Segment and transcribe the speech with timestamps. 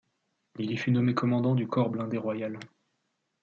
[0.57, 2.57] Il y fut nommé commandant du corps blindé royal.